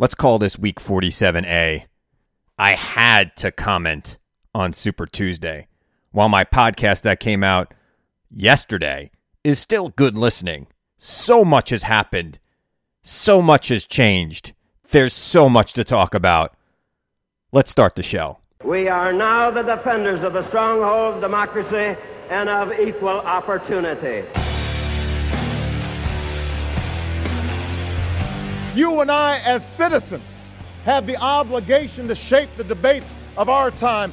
[0.00, 1.86] Let's call this week 47A.
[2.56, 4.16] I had to comment
[4.54, 5.66] on Super Tuesday.
[6.12, 7.74] While my podcast that came out
[8.30, 9.10] yesterday
[9.42, 12.38] is still good listening, so much has happened.
[13.02, 14.52] So much has changed.
[14.92, 16.54] There's so much to talk about.
[17.50, 18.38] Let's start the show.
[18.64, 24.22] We are now the defenders of the stronghold of democracy and of equal opportunity.
[28.74, 30.22] You and I, as citizens,
[30.84, 34.12] have the obligation to shape the debates of our time,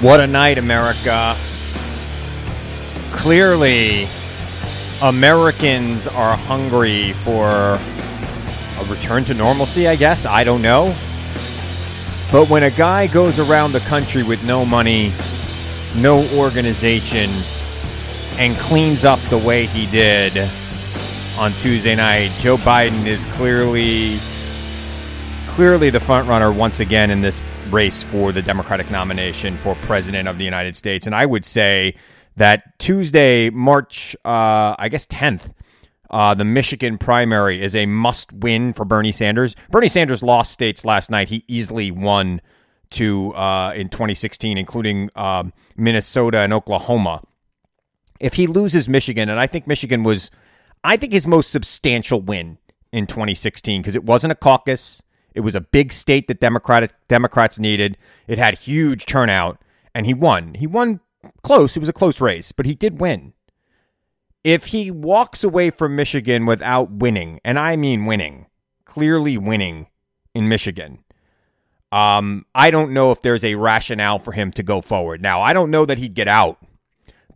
[0.00, 1.34] What a night, America.
[3.10, 4.06] Clearly,
[5.02, 10.24] Americans are hungry for a return to normalcy, I guess.
[10.24, 10.94] I don't know.
[12.30, 15.12] But when a guy goes around the country with no money,
[15.96, 17.28] no organization,
[18.38, 20.48] and cleans up the way he did
[21.40, 24.18] on Tuesday night, Joe Biden is clearly
[25.48, 27.42] clearly the front runner once again in this
[27.72, 31.06] race for the Democratic nomination for president of the United States.
[31.06, 31.96] And I would say
[32.36, 35.52] that Tuesday, March, uh, I guess 10th,
[36.10, 39.54] uh, the Michigan primary is a must win for Bernie Sanders.
[39.70, 41.28] Bernie Sanders lost states last night.
[41.28, 42.40] He easily won
[42.90, 47.22] to uh, in 2016, including um, Minnesota and Oklahoma.
[48.20, 50.30] If he loses Michigan, and I think Michigan was,
[50.82, 52.58] I think his most substantial win
[52.90, 55.02] in 2016 because it wasn't a caucus.
[55.34, 57.96] It was a big state that Democratic Democrats needed.
[58.26, 59.60] It had huge turnout,
[59.94, 60.54] and he won.
[60.54, 61.00] He won
[61.42, 61.76] close.
[61.76, 63.34] It was a close race, but he did win.
[64.44, 68.46] If he walks away from Michigan without winning, and I mean winning,
[68.84, 69.88] clearly winning
[70.34, 71.04] in Michigan,
[71.90, 75.22] um, I don't know if there's a rationale for him to go forward.
[75.22, 76.58] Now, I don't know that he'd get out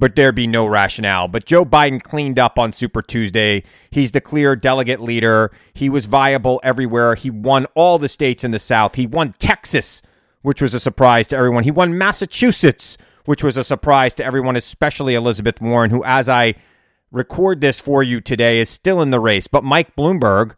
[0.02, 1.28] but there be no rationale.
[1.28, 3.62] But Joe Biden cleaned up on Super Tuesday.
[3.92, 5.52] He's the clear delegate leader.
[5.74, 7.14] He was viable everywhere.
[7.14, 8.96] He won all the states in the South.
[8.96, 10.02] He won Texas,
[10.40, 11.62] which was a surprise to everyone.
[11.62, 16.56] He won Massachusetts, which was a surprise to everyone, especially Elizabeth Warren, who, as I
[17.12, 19.46] record this for you today, is still in the race.
[19.46, 20.56] But Mike Bloomberg,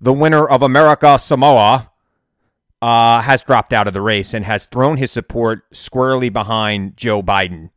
[0.00, 1.92] the winner of America Samoa,
[2.82, 7.22] uh, has dropped out of the race and has thrown his support squarely behind Joe
[7.22, 7.70] Biden.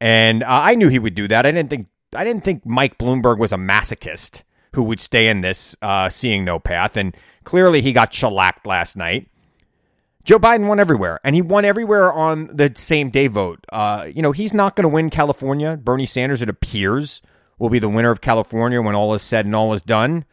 [0.00, 1.46] And uh, I knew he would do that.
[1.46, 4.42] I didn't think I didn't think Mike Bloomberg was a masochist
[4.74, 6.96] who would stay in this uh, seeing no path.
[6.96, 9.28] And clearly he got shellacked last night.
[10.24, 13.64] Joe Biden won everywhere, and he won everywhere on the same day vote.
[13.72, 15.78] Uh, you know, he's not going to win California.
[15.78, 17.22] Bernie Sanders, it appears,
[17.58, 20.26] will be the winner of California when all is said and all is done.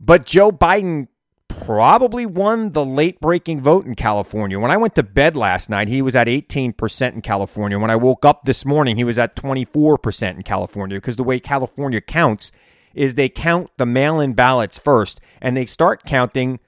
[0.00, 1.08] But Joe Biden
[1.52, 4.58] probably won the late breaking vote in California.
[4.58, 7.78] When I went to bed last night, he was at 18% in California.
[7.78, 11.38] When I woke up this morning, he was at 24% in California because the way
[11.38, 12.52] California counts
[12.94, 16.60] is they count the mail in ballots first and they start counting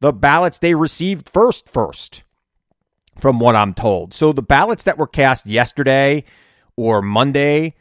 [0.00, 2.22] the ballots they received first, first,
[3.18, 4.14] from what I'm told.
[4.14, 6.24] So the ballots that were cast yesterday
[6.76, 7.74] or Monday,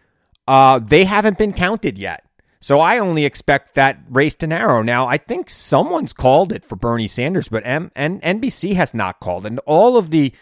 [0.47, 2.24] uh, they haven't been counted yet.
[2.65, 4.81] So I only expect that race to narrow.
[4.81, 9.19] Now, I think someone's called it for Bernie Sanders, but M- and NBC has not
[9.19, 9.45] called.
[9.45, 10.33] And all of the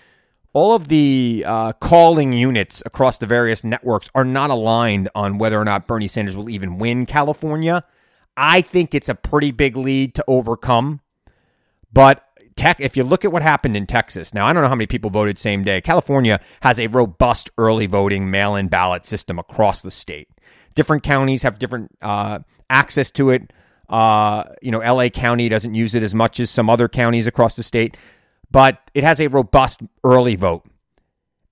[0.53, 5.59] all of the uh, calling units across the various networks are not aligned on whether
[5.59, 7.83] or not Bernie Sanders will even win California.
[8.37, 11.01] I think it's a pretty big lead to overcome.
[11.91, 12.22] But
[12.55, 14.87] tech, if you look at what happened in Texas, now I don't know how many
[14.87, 15.81] people voted same day.
[15.81, 20.29] California has a robust early voting mail in ballot system across the state.
[20.75, 22.39] Different counties have different uh,
[22.69, 23.53] access to it.
[23.89, 27.55] Uh, you know, LA County doesn't use it as much as some other counties across
[27.55, 27.97] the state,
[28.49, 30.65] but it has a robust early vote.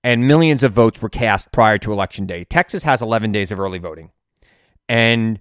[0.04, 2.44] And millions of votes were cast prior to election day.
[2.44, 4.10] Texas has 11 days of early voting.
[4.88, 5.38] And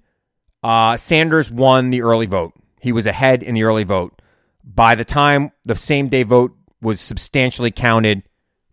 [0.61, 2.53] uh, Sanders won the early vote.
[2.79, 4.20] He was ahead in the early vote.
[4.63, 8.23] By the time the same day vote was substantially counted,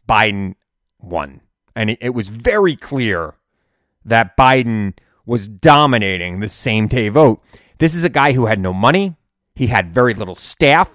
[0.09, 0.55] Biden
[1.01, 1.41] won.
[1.77, 3.35] And it, was very clear
[4.05, 4.95] that Biden
[5.27, 7.43] was dominating the same day vote.
[7.79, 9.15] This is a guy who had no money.
[9.55, 10.91] He had very little staff.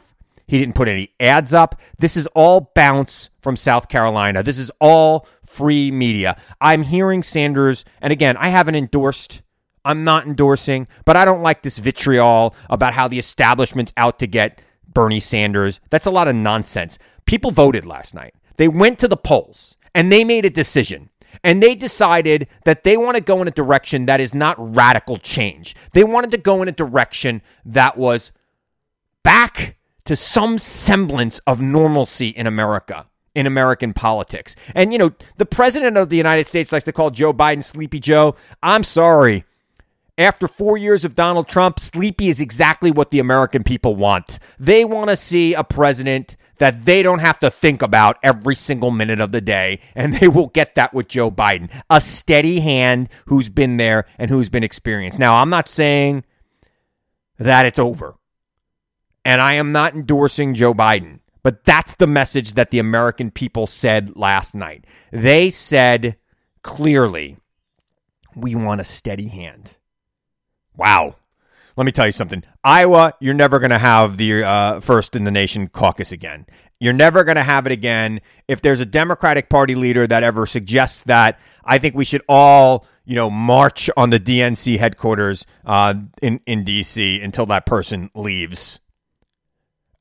[0.46, 1.80] He didn't put any ads up.
[2.00, 4.44] This is all bounce from South Carolina.
[4.44, 6.36] This is all free media.
[6.60, 9.42] I'm hearing Sanders, and again, I haven't endorsed,
[9.86, 14.28] I'm not endorsing, but I don't like this vitriol about how the establishment's out to
[14.28, 14.62] get
[14.94, 15.80] Bernie Sanders.
[15.90, 16.98] That's a lot of nonsense.
[17.26, 18.36] People voted last night.
[18.58, 21.10] They went to the polls and they made a decision
[21.44, 25.18] and they decided that they want to go in a direction that is not radical
[25.18, 25.76] change.
[25.94, 28.32] They wanted to go in a direction that was
[29.24, 34.56] back to some semblance of normalcy in America, in American politics.
[34.76, 38.00] And, you know, the president of the United States likes to call Joe Biden Sleepy
[38.00, 38.36] Joe.
[38.62, 39.46] I'm sorry.
[40.18, 44.38] After four years of Donald Trump, sleepy is exactly what the American people want.
[44.60, 48.92] They want to see a president that they don't have to think about every single
[48.92, 49.80] minute of the day.
[49.96, 54.30] And they will get that with Joe Biden, a steady hand who's been there and
[54.30, 55.18] who's been experienced.
[55.18, 56.26] Now, I'm not saying
[57.40, 58.14] that it's over.
[59.26, 63.66] And I am not endorsing Joe Biden, but that's the message that the American people
[63.66, 64.86] said last night.
[65.12, 66.18] They said
[66.62, 67.38] clearly,
[68.36, 69.78] we want a steady hand.
[70.76, 71.16] Wow.
[71.76, 72.44] Let me tell you something.
[72.64, 76.46] Iowa, you're never going to have the uh, first in the nation caucus again.
[76.80, 78.22] You're never going to have it again.
[78.48, 82.86] If there's a Democratic Party leader that ever suggests that, I think we should all,
[83.06, 88.80] you know, march on the DNC headquarters uh, in in DC until that person leaves.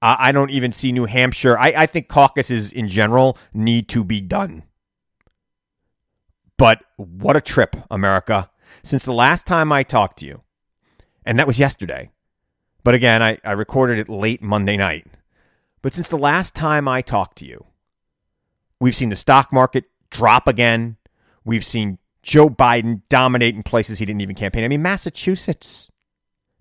[0.05, 1.57] I don't even see New Hampshire.
[1.57, 4.65] I, I think caucuses in general need to be done.
[6.59, 8.51] But what a trip, America.
[8.83, 10.43] Since the last time I talked to you,
[11.25, 12.11] and that was yesterday.
[12.85, 15.07] But again, I, I recorded it late Monday night.
[15.83, 17.65] But since the last time I talked to you,
[18.81, 20.97] we've seen the stock market drop again.
[21.45, 24.65] We've seen Joe Biden dominate in places he didn't even campaign.
[24.65, 25.89] I mean, Massachusetts.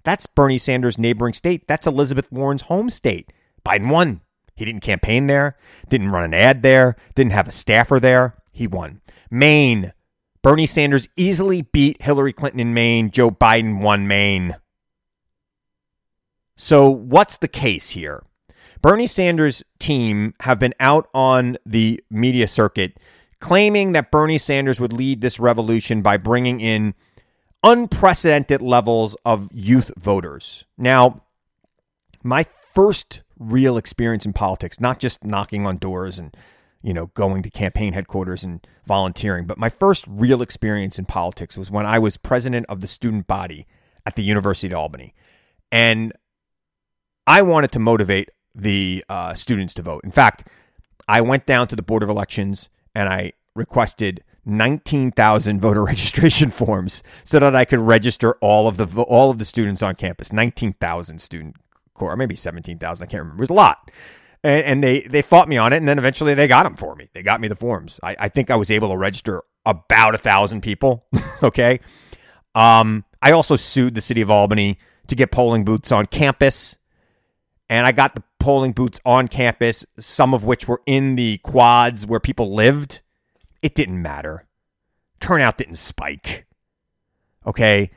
[0.04, 1.68] That's Bernie Sanders' neighboring state.
[1.68, 3.32] That's Elizabeth Warren's home state.
[3.64, 4.22] Biden won.
[4.56, 5.58] He didn't campaign there,
[5.90, 8.36] didn't run an ad there, didn't have a staffer there.
[8.52, 9.02] He won.
[9.30, 9.94] Maine.
[10.44, 13.12] Bernie Sanders easily beat Hillary Clinton in Maine.
[13.12, 14.56] Joe Biden won Maine.
[16.56, 18.24] So, what's the case here?
[18.82, 22.98] Bernie Sanders' team have been out on the media circuit
[23.42, 26.94] claiming that Bernie Sanders would lead this revolution by bringing in
[27.64, 30.64] unprecedented levels of youth voters.
[30.78, 31.24] Now,
[32.24, 36.36] my first real experience in politics, not just knocking on doors and
[36.84, 39.46] you know, going to campaign headquarters and volunteering.
[39.46, 43.28] But my first real experience in politics was when I was president of the student
[43.28, 43.68] body
[44.06, 45.14] at the University of Albany.
[45.72, 46.14] And
[47.28, 50.04] I wanted to motivate the uh, students to vote.
[50.04, 50.48] In fact,
[51.08, 57.04] I went down to the Board of Elections and I requested 19,000 voter registration forms
[57.24, 60.34] so that I could register all of the all of the students on campus.
[60.34, 61.58] 19,000 student
[61.94, 63.04] core, maybe 17,000.
[63.04, 63.42] I can't remember.
[63.42, 63.92] It was a lot
[64.44, 66.96] and, and, they they fought me on it, and then eventually they got them for
[66.96, 67.10] me.
[67.14, 68.00] They got me the forms.
[68.02, 71.06] I, I think I was able to register about a thousand people.
[71.44, 71.80] okay,
[72.56, 76.76] um, I also sued the city of Albany to get polling booths on campus,
[77.70, 82.06] and I got the polling booths on campus, some of which were in the quads
[82.06, 83.02] where people lived.
[83.62, 84.48] It didn't matter.
[85.20, 86.48] Turnout didn't spike.
[87.46, 87.92] Okay.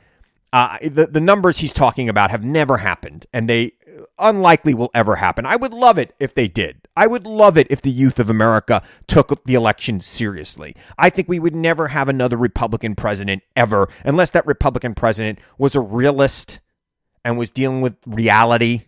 [0.53, 3.73] Uh, the, the numbers he's talking about have never happened, and they
[4.19, 5.45] unlikely will ever happen.
[5.45, 6.87] I would love it if they did.
[6.95, 10.75] I would love it if the youth of America took the election seriously.
[10.97, 15.75] I think we would never have another Republican president ever unless that Republican president was
[15.75, 16.59] a realist
[17.23, 18.83] and was dealing with reality.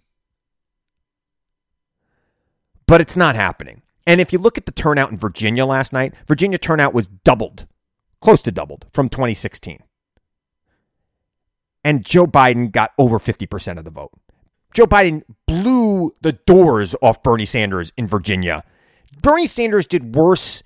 [2.86, 3.82] But it's not happening.
[4.06, 7.68] And if you look at the turnout in Virginia last night, Virginia turnout was doubled,
[8.22, 9.84] close to doubled from 2016.
[11.84, 14.12] And Joe Biden got over 50% of the vote.
[14.78, 18.64] Joe Biden blew the doors off Bernie Sanders in Virginia.
[19.24, 20.62] Bernie Sanders did worse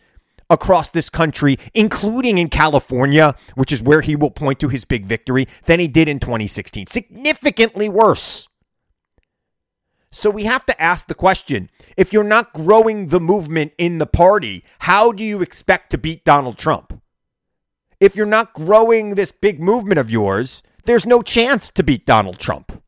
[0.49, 5.05] across this country, including in California, which is where he will point to his big
[5.05, 6.87] victory, than he did in 2016.
[6.87, 8.49] Significantly worse.
[10.11, 14.05] So we have to ask the question if you're not growing the movement in the
[14.05, 17.01] party, how do you expect to beat Donald Trump?
[18.01, 22.39] If you're not growing this big movement of yours, there's no chance to beat Donald
[22.39, 22.80] Trump.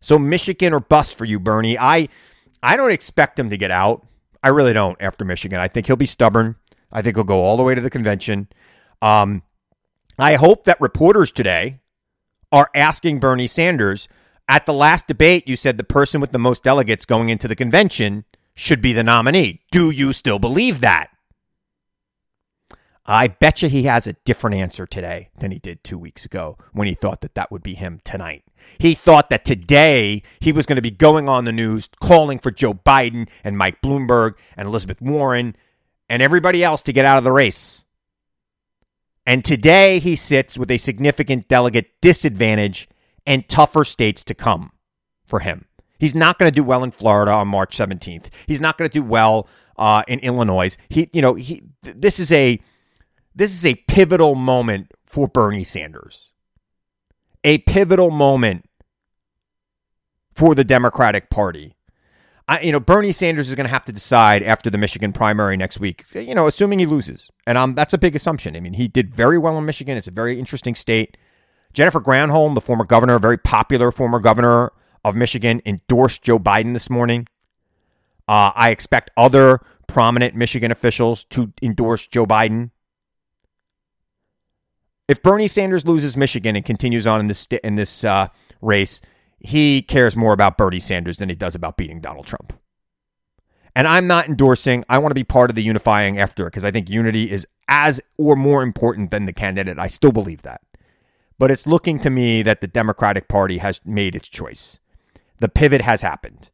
[0.00, 1.78] So Michigan or bust for you, Bernie.
[1.78, 2.08] I
[2.62, 4.06] I don't expect him to get out.
[4.42, 5.60] I really don't after Michigan.
[5.60, 6.56] I think he'll be stubborn.
[6.92, 8.48] I think he'll go all the way to the convention.
[9.02, 9.42] Um,
[10.18, 11.80] I hope that reporters today
[12.52, 14.08] are asking Bernie Sanders
[14.50, 17.54] at the last debate, you said the person with the most delegates going into the
[17.54, 18.24] convention
[18.56, 19.60] should be the nominee.
[19.70, 21.09] Do you still believe that?
[23.06, 26.58] I bet you he has a different answer today than he did two weeks ago
[26.72, 28.44] when he thought that that would be him tonight.
[28.78, 32.50] He thought that today he was going to be going on the news calling for
[32.50, 35.56] Joe Biden and Mike Bloomberg and Elizabeth Warren
[36.08, 37.84] and everybody else to get out of the race.
[39.26, 42.88] And today he sits with a significant delegate disadvantage
[43.26, 44.72] and tougher states to come
[45.26, 45.66] for him.
[45.98, 48.26] He's not going to do well in Florida on March 17th.
[48.46, 50.76] He's not going to do well uh, in Illinois.
[50.88, 51.62] He, you know, he.
[51.82, 52.60] This is a
[53.34, 56.32] this is a pivotal moment for Bernie Sanders.
[57.44, 58.68] A pivotal moment
[60.32, 61.74] for the Democratic Party.
[62.48, 65.56] I, you know, Bernie Sanders is going to have to decide after the Michigan primary
[65.56, 66.04] next week.
[66.12, 68.56] You know, assuming he loses, and um, that's a big assumption.
[68.56, 69.96] I mean, he did very well in Michigan.
[69.96, 71.16] It's a very interesting state.
[71.72, 74.72] Jennifer Granholm, the former governor, very popular former governor
[75.04, 77.28] of Michigan, endorsed Joe Biden this morning.
[78.26, 82.70] Uh, I expect other prominent Michigan officials to endorse Joe Biden.
[85.10, 88.28] If Bernie Sanders loses Michigan and continues on in this in this uh,
[88.62, 89.00] race,
[89.40, 92.52] he cares more about Bernie Sanders than he does about beating Donald Trump.
[93.74, 94.84] And I'm not endorsing.
[94.88, 98.00] I want to be part of the unifying effort because I think unity is as
[98.18, 99.80] or more important than the candidate.
[99.80, 100.60] I still believe that.
[101.40, 104.78] But it's looking to me that the Democratic Party has made its choice.
[105.40, 106.50] The pivot has happened.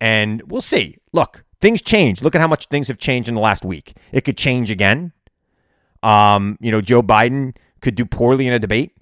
[0.00, 0.96] And we'll see.
[1.12, 2.22] Look, things change.
[2.22, 3.98] Look at how much things have changed in the last week.
[4.12, 5.12] It could change again.
[6.02, 8.96] Um, you know, Joe Biden could do poorly in a debate.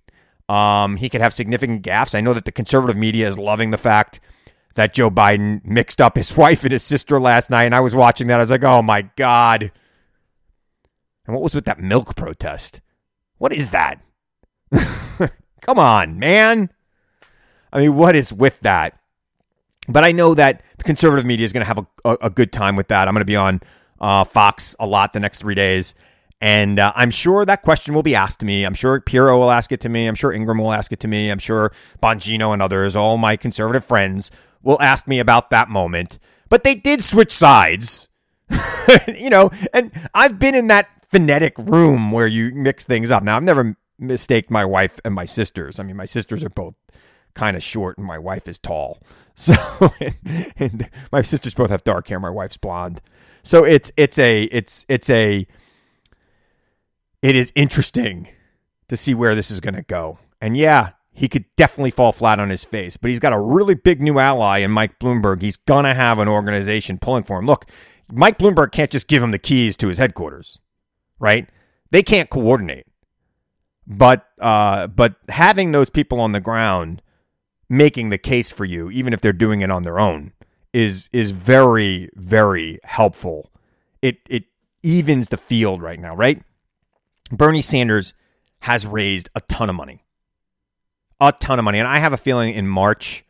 [0.48, 2.14] Um, he could have significant gaffes.
[2.14, 4.18] I know that the conservative media is loving the fact
[4.74, 7.64] that Joe Biden mixed up his wife and his sister last night.
[7.64, 8.36] And I was watching that.
[8.36, 9.70] I was like, oh my God.
[11.26, 12.80] And what was with that milk protest?
[13.38, 14.00] What is that?
[15.60, 16.70] Come on, man.
[17.72, 18.98] I mean, what is with that?
[19.88, 22.52] But I know that the conservative media is going to have a, a, a, good
[22.52, 23.08] time with that.
[23.08, 23.60] I'm going to be on
[24.00, 25.94] uh, Fox a lot the next three days.
[26.40, 28.64] And uh, I'm sure that question will be asked to me.
[28.64, 30.06] I'm sure Pirro will ask it to me.
[30.06, 31.28] I'm sure Ingraham will ask it to me.
[31.28, 34.30] I'm sure Bongino and others, all my conservative friends,
[34.62, 36.18] will ask me about that moment.
[36.48, 38.08] But they did switch sides,
[39.08, 43.22] you know, and I've been in that phonetic room where you mix things up.
[43.22, 45.78] Now, I've never mistaked my wife and my sisters.
[45.78, 46.74] I mean, my sisters are both
[47.34, 49.02] kind of short and my wife is tall.
[49.40, 49.54] So
[50.00, 52.20] and, and, my sisters both have dark hair.
[52.20, 53.00] My wife's blonde.
[53.42, 55.46] So it's it's a it's it's a
[57.22, 58.28] it is interesting
[58.88, 60.18] to see where this is going to go.
[60.40, 63.74] And yeah, he could definitely fall flat on his face, but he's got a really
[63.74, 65.42] big new ally in Mike Bloomberg.
[65.42, 67.46] He's going to have an organization pulling for him.
[67.46, 67.66] Look,
[68.10, 70.58] Mike Bloomberg can't just give him the keys to his headquarters,
[71.18, 71.48] right?
[71.90, 72.86] They can't coordinate.
[73.86, 77.02] But uh, but having those people on the ground
[77.68, 80.32] making the case for you, even if they're doing it on their own,
[80.72, 83.50] is is very very helpful.
[84.00, 84.44] It it
[84.82, 86.42] evens the field right now, right?
[87.30, 88.14] Bernie Sanders
[88.60, 90.04] has raised a ton of money,
[91.20, 93.24] a ton of money, and I have a feeling in March,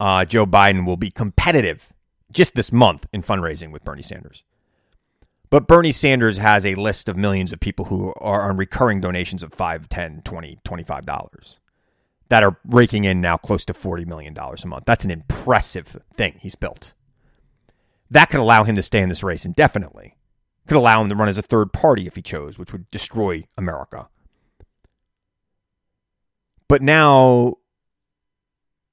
[0.00, 1.92] uh, Joe Biden will be competitive
[2.30, 4.42] just this month in fundraising with Bernie Sanders.
[5.48, 9.42] But Bernie Sanders has a list of millions of people who are on recurring donations
[9.42, 11.60] of 5, 10, 20, 25 dollars
[12.28, 14.84] that are raking in now close to 40 million dollars a month.
[14.84, 16.94] That's an impressive thing he's built.
[18.10, 20.16] That could allow him to stay in this race indefinitely.
[20.66, 23.44] Could allow him to run as a third party if he chose, which would destroy
[23.56, 24.08] America.
[26.68, 27.58] But now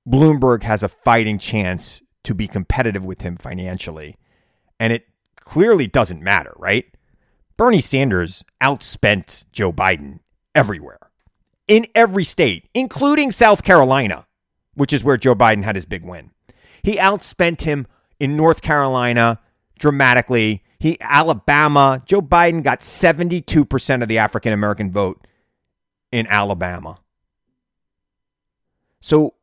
[0.08, 4.18] Bloomberg has a fighting chance to be competitive with him financially
[4.80, 5.08] And it
[5.40, 6.86] clearly doesn't matter, right?
[7.58, 10.20] Bernie Sanders outspent Joe Biden
[10.56, 11.00] everywhere,
[11.68, 14.26] in every state, including South Carolina,
[14.74, 16.32] which is where Joe Biden had his big win.
[16.82, 17.88] He outspent him
[18.20, 19.40] in North Carolina
[19.80, 20.63] dramatically.
[20.84, 25.26] He Alabama, Joe Biden got 72% of the African American vote
[26.12, 27.00] in Alabama.
[29.00, 29.36] So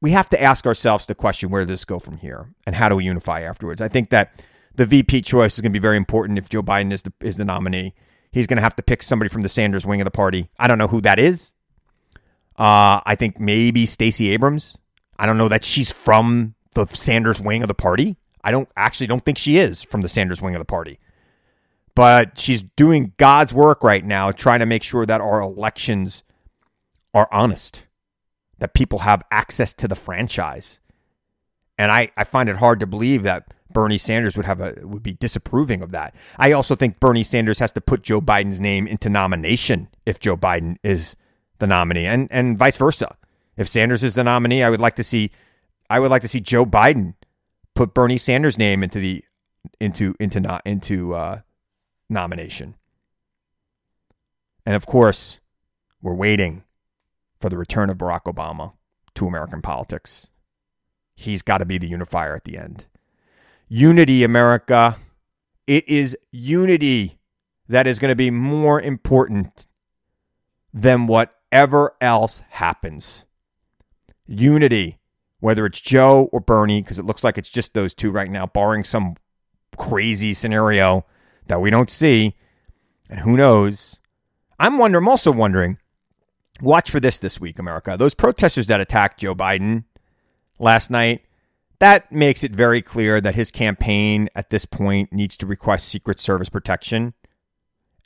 [0.00, 2.88] we have to ask ourselves the question where does this go from here and how
[2.88, 3.80] do we unify afterwards?
[3.80, 4.42] I think that
[4.74, 7.36] the VP choice is going to be very important if Joe Biden is the is
[7.36, 7.94] the nominee.
[8.32, 10.50] He's going to have to pick somebody from the Sanders wing of the party.
[10.58, 11.54] I don't know who that is.
[12.58, 14.76] Uh, I think maybe Stacey Abrams.
[15.16, 18.16] I don't know that she's from the Sanders wing of the party.
[18.44, 20.98] I don't actually don't think she is from the Sanders wing of the party.
[21.94, 26.22] But she's doing God's work right now, trying to make sure that our elections
[27.12, 27.86] are honest,
[28.58, 30.80] that people have access to the franchise.
[31.78, 35.02] And I, I find it hard to believe that Bernie Sanders would have a would
[35.02, 36.14] be disapproving of that.
[36.38, 40.36] I also think Bernie Sanders has to put Joe Biden's name into nomination if Joe
[40.36, 41.16] Biden is
[41.58, 43.16] the nominee, and and vice versa.
[43.56, 45.30] If Sanders is the nominee, I would like to see
[45.88, 47.14] I would like to see Joe Biden
[47.74, 49.24] put Bernie Sanders' name into the
[49.80, 51.40] into into not into uh,
[52.08, 52.74] nomination.
[54.64, 55.40] And of course,
[56.00, 56.64] we're waiting
[57.40, 58.72] for the return of Barack Obama
[59.14, 60.28] to American politics.
[61.14, 62.86] He's got to be the unifier at the end.
[63.68, 64.98] Unity, America.
[65.66, 67.18] It is unity
[67.68, 69.66] that is going to be more important
[70.74, 73.24] than whatever else happens.
[74.26, 74.98] Unity,
[75.42, 78.46] whether it's Joe or Bernie, because it looks like it's just those two right now,
[78.46, 79.16] barring some
[79.76, 81.04] crazy scenario
[81.48, 82.36] that we don't see.
[83.10, 83.96] And who knows?
[84.60, 85.78] I'm wondering, I'm also wondering,
[86.60, 87.96] watch for this this week, America.
[87.98, 89.82] Those protesters that attacked Joe Biden
[90.60, 91.22] last night,
[91.80, 96.20] that makes it very clear that his campaign at this point needs to request Secret
[96.20, 97.14] Service protection.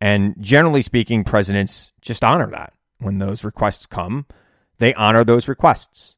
[0.00, 2.72] And generally speaking, presidents just honor that.
[2.98, 4.24] When those requests come,
[4.78, 6.15] they honor those requests.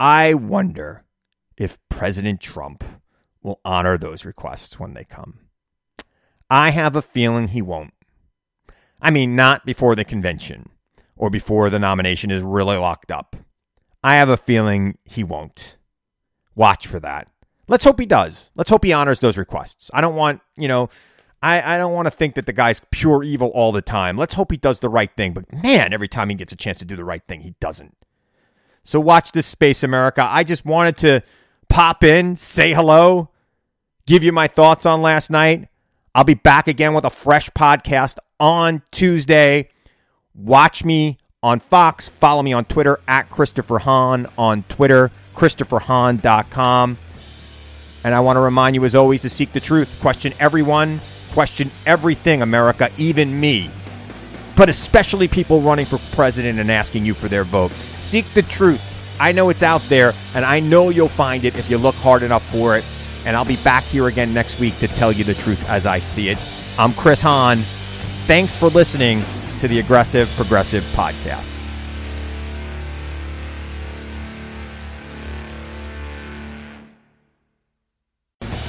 [0.00, 1.04] I wonder
[1.56, 2.84] if President Trump
[3.42, 5.40] will honor those requests when they come.
[6.50, 7.92] I have a feeling he won't.
[9.00, 10.70] I mean, not before the convention
[11.16, 13.36] or before the nomination is really locked up.
[14.02, 15.76] I have a feeling he won't.
[16.54, 17.28] Watch for that.
[17.66, 18.50] Let's hope he does.
[18.54, 19.90] Let's hope he honors those requests.
[19.92, 20.88] I don't want, you know,
[21.42, 24.16] I, I don't want to think that the guy's pure evil all the time.
[24.16, 25.34] Let's hope he does the right thing.
[25.34, 27.94] But man, every time he gets a chance to do the right thing, he doesn't.
[28.88, 30.26] So watch this space, America.
[30.26, 31.22] I just wanted to
[31.68, 33.28] pop in, say hello,
[34.06, 35.68] give you my thoughts on last night.
[36.14, 39.68] I'll be back again with a fresh podcast on Tuesday.
[40.34, 42.08] Watch me on Fox.
[42.08, 46.96] Follow me on Twitter at Christopher Hahn on Twitter, ChristopherHahn.com.
[48.04, 50.00] And I want to remind you, as always, to seek the truth.
[50.00, 53.68] Question everyone, question everything, America, even me.
[54.58, 57.70] But especially people running for president and asking you for their vote.
[58.00, 59.16] Seek the truth.
[59.20, 62.22] I know it's out there, and I know you'll find it if you look hard
[62.22, 62.84] enough for it.
[63.24, 65.98] And I'll be back here again next week to tell you the truth as I
[65.98, 66.38] see it.
[66.78, 67.58] I'm Chris Hahn.
[68.26, 69.22] Thanks for listening
[69.60, 71.57] to the Aggressive Progressive Podcast.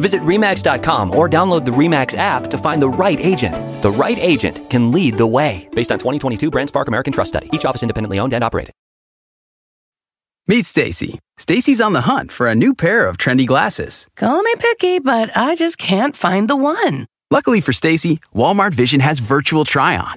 [0.00, 3.54] Visit REMAX.com or download the REMAX app to find the right agent.
[3.82, 5.68] The right agent can lead the way.
[5.72, 7.48] Based on 2022 BrandSpark American Trust Study.
[7.52, 8.72] Each office independently owned and operated.
[10.48, 11.20] Meet Stacy.
[11.38, 14.08] Stacy's on the hunt for a new pair of trendy glasses.
[14.16, 17.06] Call me picky, but I just can't find the one.
[17.30, 20.16] Luckily for Stacy, Walmart Vision has virtual try-on.